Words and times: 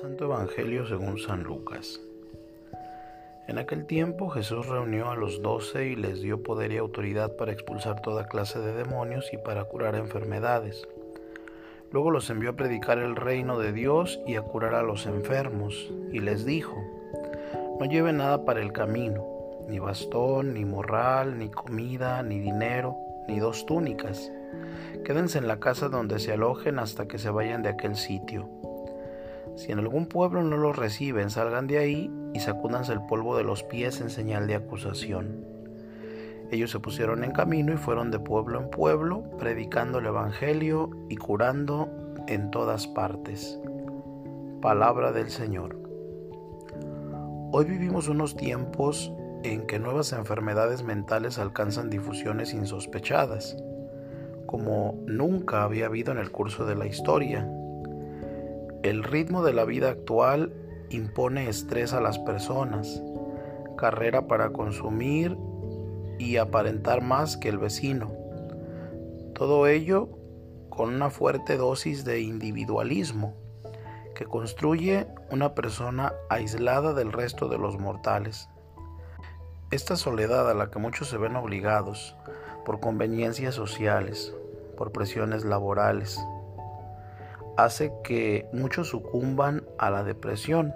Santo 0.00 0.24
Evangelio 0.24 0.86
según 0.86 1.18
San 1.18 1.42
Lucas. 1.42 2.00
En 3.48 3.56
aquel 3.56 3.86
tiempo 3.86 4.28
Jesús 4.28 4.66
reunió 4.66 5.10
a 5.10 5.16
los 5.16 5.40
doce 5.40 5.86
y 5.86 5.96
les 5.96 6.20
dio 6.20 6.42
poder 6.42 6.72
y 6.72 6.76
autoridad 6.76 7.36
para 7.36 7.52
expulsar 7.52 8.02
toda 8.02 8.28
clase 8.28 8.58
de 8.58 8.74
demonios 8.74 9.32
y 9.32 9.38
para 9.38 9.64
curar 9.64 9.94
enfermedades. 9.94 10.86
Luego 11.92 12.10
los 12.10 12.28
envió 12.28 12.50
a 12.50 12.56
predicar 12.56 12.98
el 12.98 13.16
reino 13.16 13.58
de 13.58 13.72
Dios 13.72 14.20
y 14.26 14.34
a 14.34 14.42
curar 14.42 14.74
a 14.74 14.82
los 14.82 15.06
enfermos, 15.06 15.90
y 16.12 16.18
les 16.18 16.44
dijo, 16.44 16.76
no 17.80 17.86
lleven 17.86 18.18
nada 18.18 18.44
para 18.44 18.60
el 18.60 18.72
camino, 18.72 19.24
ni 19.66 19.78
bastón, 19.78 20.52
ni 20.52 20.66
morral, 20.66 21.38
ni 21.38 21.48
comida, 21.48 22.22
ni 22.22 22.38
dinero, 22.38 22.96
ni 23.28 23.38
dos 23.38 23.64
túnicas. 23.64 24.30
Quédense 25.04 25.38
en 25.38 25.48
la 25.48 25.58
casa 25.58 25.88
donde 25.88 26.18
se 26.18 26.32
alojen 26.32 26.80
hasta 26.80 27.06
que 27.06 27.18
se 27.18 27.30
vayan 27.30 27.62
de 27.62 27.70
aquel 27.70 27.96
sitio. 27.96 28.48
Si 29.56 29.72
en 29.72 29.78
algún 29.78 30.06
pueblo 30.06 30.42
no 30.42 30.56
los 30.56 30.76
reciben, 30.76 31.30
salgan 31.30 31.66
de 31.66 31.78
ahí 31.78 32.10
y 32.34 32.40
sacúdanse 32.40 32.92
el 32.92 33.00
polvo 33.06 33.36
de 33.36 33.44
los 33.44 33.62
pies 33.62 34.00
en 34.00 34.10
señal 34.10 34.46
de 34.46 34.54
acusación. 34.54 35.44
Ellos 36.50 36.70
se 36.70 36.78
pusieron 36.78 37.24
en 37.24 37.32
camino 37.32 37.72
y 37.72 37.76
fueron 37.76 38.10
de 38.10 38.20
pueblo 38.20 38.60
en 38.60 38.70
pueblo, 38.70 39.24
predicando 39.38 39.98
el 39.98 40.06
Evangelio 40.06 40.90
y 41.08 41.16
curando 41.16 41.88
en 42.28 42.50
todas 42.50 42.86
partes. 42.86 43.58
Palabra 44.60 45.10
del 45.12 45.30
Señor. 45.30 45.76
Hoy 47.52 47.64
vivimos 47.64 48.08
unos 48.08 48.36
tiempos 48.36 49.12
en 49.42 49.66
que 49.66 49.78
nuevas 49.78 50.12
enfermedades 50.12 50.82
mentales 50.82 51.38
alcanzan 51.38 51.88
difusiones 51.88 52.52
insospechadas, 52.52 53.56
como 54.46 55.02
nunca 55.06 55.62
había 55.62 55.86
habido 55.86 56.12
en 56.12 56.18
el 56.18 56.30
curso 56.30 56.66
de 56.66 56.76
la 56.76 56.86
historia. 56.86 57.48
El 58.86 59.02
ritmo 59.02 59.42
de 59.42 59.52
la 59.52 59.64
vida 59.64 59.88
actual 59.88 60.54
impone 60.90 61.48
estrés 61.48 61.92
a 61.92 62.00
las 62.00 62.20
personas, 62.20 63.02
carrera 63.76 64.28
para 64.28 64.50
consumir 64.50 65.36
y 66.20 66.36
aparentar 66.36 67.02
más 67.02 67.36
que 67.36 67.48
el 67.48 67.58
vecino. 67.58 68.12
Todo 69.34 69.66
ello 69.66 70.08
con 70.70 70.94
una 70.94 71.10
fuerte 71.10 71.56
dosis 71.56 72.04
de 72.04 72.20
individualismo 72.20 73.34
que 74.14 74.24
construye 74.24 75.08
una 75.32 75.56
persona 75.56 76.12
aislada 76.28 76.94
del 76.94 77.12
resto 77.12 77.48
de 77.48 77.58
los 77.58 77.80
mortales. 77.80 78.48
Esta 79.72 79.96
soledad 79.96 80.48
a 80.48 80.54
la 80.54 80.70
que 80.70 80.78
muchos 80.78 81.08
se 81.08 81.18
ven 81.18 81.34
obligados 81.34 82.14
por 82.64 82.78
conveniencias 82.78 83.56
sociales, 83.56 84.32
por 84.76 84.92
presiones 84.92 85.44
laborales, 85.44 86.20
hace 87.56 87.92
que 88.04 88.48
muchos 88.52 88.88
sucumban 88.88 89.64
a 89.78 89.90
la 89.90 90.04
depresión, 90.04 90.74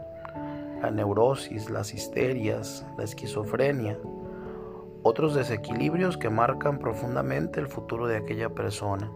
la 0.83 0.91
neurosis, 0.91 1.71
las 1.71 1.95
histerias, 1.95 2.87
la 2.97 3.05
esquizofrenia, 3.05 3.99
otros 5.03 5.35
desequilibrios 5.35 6.17
que 6.17 6.31
marcan 6.31 6.79
profundamente 6.79 7.61
el 7.61 7.69
futuro 7.69 8.07
de 8.07 8.17
aquella 8.17 8.51
persona. 8.51 9.11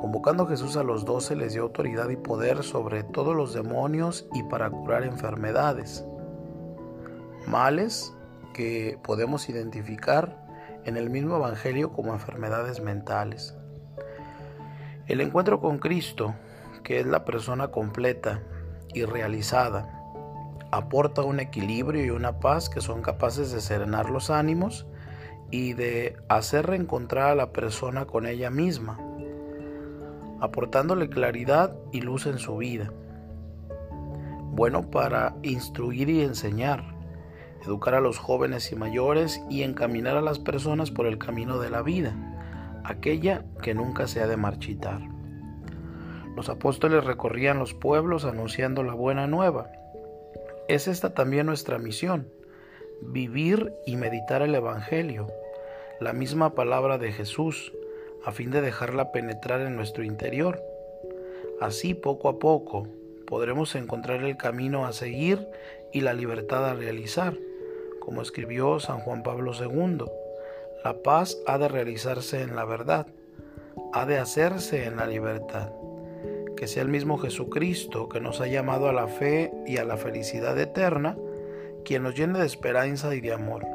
Convocando 0.00 0.44
a 0.44 0.48
Jesús 0.48 0.76
a 0.76 0.84
los 0.84 1.04
doce 1.04 1.34
les 1.34 1.54
dio 1.54 1.62
autoridad 1.62 2.08
y 2.08 2.16
poder 2.16 2.62
sobre 2.62 3.02
todos 3.02 3.34
los 3.34 3.52
demonios 3.52 4.28
y 4.32 4.44
para 4.44 4.70
curar 4.70 5.02
enfermedades 5.02 6.06
males 7.48 8.14
que 8.54 8.98
podemos 9.02 9.48
identificar 9.48 10.46
en 10.84 10.96
el 10.96 11.10
mismo 11.10 11.36
Evangelio 11.36 11.92
como 11.92 12.12
enfermedades 12.12 12.80
mentales. 12.80 13.56
El 15.08 15.22
encuentro 15.22 15.58
con 15.58 15.78
Cristo, 15.78 16.34
que 16.82 17.00
es 17.00 17.06
la 17.06 17.24
persona 17.24 17.68
completa 17.68 18.42
y 18.92 19.04
realizada, 19.06 19.98
aporta 20.70 21.22
un 21.22 21.40
equilibrio 21.40 22.04
y 22.04 22.10
una 22.10 22.40
paz 22.40 22.68
que 22.68 22.82
son 22.82 23.00
capaces 23.00 23.50
de 23.50 23.62
serenar 23.62 24.10
los 24.10 24.28
ánimos 24.28 24.86
y 25.50 25.72
de 25.72 26.18
hacer 26.28 26.66
reencontrar 26.66 27.30
a 27.30 27.34
la 27.34 27.54
persona 27.54 28.04
con 28.04 28.26
ella 28.26 28.50
misma, 28.50 28.98
aportándole 30.40 31.08
claridad 31.08 31.74
y 31.90 32.02
luz 32.02 32.26
en 32.26 32.36
su 32.36 32.58
vida. 32.58 32.92
Bueno 34.52 34.90
para 34.90 35.36
instruir 35.42 36.10
y 36.10 36.20
enseñar, 36.20 36.84
educar 37.64 37.94
a 37.94 38.00
los 38.02 38.18
jóvenes 38.18 38.72
y 38.72 38.76
mayores 38.76 39.40
y 39.48 39.62
encaminar 39.62 40.18
a 40.18 40.22
las 40.22 40.38
personas 40.38 40.90
por 40.90 41.06
el 41.06 41.16
camino 41.16 41.58
de 41.58 41.70
la 41.70 41.80
vida, 41.80 42.14
aquella 42.88 43.44
que 43.62 43.74
nunca 43.74 44.08
se 44.08 44.20
ha 44.20 44.26
de 44.26 44.36
marchitar. 44.36 45.00
Los 46.36 46.48
apóstoles 46.48 47.04
recorrían 47.04 47.58
los 47.58 47.74
pueblos 47.74 48.24
anunciando 48.24 48.82
la 48.82 48.94
buena 48.94 49.26
nueva. 49.26 49.70
Es 50.68 50.88
esta 50.88 51.14
también 51.14 51.46
nuestra 51.46 51.78
misión, 51.78 52.28
vivir 53.02 53.72
y 53.86 53.96
meditar 53.96 54.42
el 54.42 54.54
Evangelio, 54.54 55.26
la 56.00 56.12
misma 56.12 56.54
palabra 56.54 56.98
de 56.98 57.12
Jesús, 57.12 57.72
a 58.24 58.32
fin 58.32 58.50
de 58.50 58.60
dejarla 58.60 59.12
penetrar 59.12 59.60
en 59.60 59.76
nuestro 59.76 60.04
interior. 60.04 60.62
Así, 61.60 61.94
poco 61.94 62.28
a 62.28 62.38
poco, 62.38 62.86
podremos 63.26 63.74
encontrar 63.74 64.22
el 64.22 64.36
camino 64.36 64.86
a 64.86 64.92
seguir 64.92 65.48
y 65.92 66.02
la 66.02 66.14
libertad 66.14 66.68
a 66.68 66.74
realizar 66.74 67.34
como 68.08 68.22
escribió 68.22 68.80
San 68.80 69.00
Juan 69.00 69.22
Pablo 69.22 69.52
II. 69.52 70.06
La 70.84 71.02
paz 71.02 71.36
ha 71.46 71.58
de 71.58 71.68
realizarse 71.68 72.42
en 72.42 72.54
la 72.54 72.64
verdad, 72.64 73.06
ha 73.92 74.06
de 74.06 74.18
hacerse 74.18 74.84
en 74.84 74.96
la 74.96 75.06
libertad. 75.06 75.72
Que 76.56 76.66
sea 76.66 76.82
el 76.82 76.88
mismo 76.88 77.18
Jesucristo 77.18 78.08
que 78.08 78.20
nos 78.20 78.40
ha 78.40 78.46
llamado 78.46 78.88
a 78.88 78.92
la 78.92 79.08
fe 79.08 79.52
y 79.66 79.78
a 79.78 79.84
la 79.84 79.96
felicidad 79.96 80.58
eterna, 80.58 81.16
quien 81.84 82.02
nos 82.02 82.14
llene 82.14 82.38
de 82.38 82.46
esperanza 82.46 83.14
y 83.14 83.20
de 83.20 83.32
amor, 83.32 83.66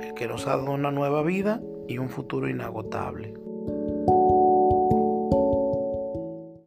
el 0.00 0.14
que 0.14 0.28
nos 0.28 0.46
ha 0.46 0.56
dado 0.56 0.72
una 0.72 0.90
nueva 0.90 1.22
vida 1.22 1.60
y 1.88 1.98
un 1.98 2.08
futuro 2.08 2.48
inagotable. 2.48 3.34